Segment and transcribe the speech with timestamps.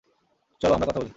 [0.61, 1.09] চল আমরা কথা বলি।